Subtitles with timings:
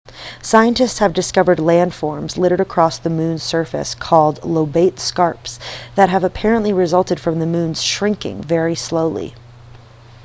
[0.41, 5.59] scientists have discovered landforms littered across the moon's surface called lobate scarps
[5.93, 9.35] that have apparently resulted from the moon's shrinking very slowly